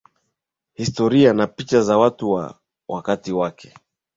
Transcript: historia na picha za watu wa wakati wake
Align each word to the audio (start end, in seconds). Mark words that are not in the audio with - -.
historia 0.73 1.33
na 1.33 1.47
picha 1.47 1.81
za 1.81 1.97
watu 1.97 2.31
wa 2.31 2.59
wakati 2.87 3.31
wake 3.31 3.73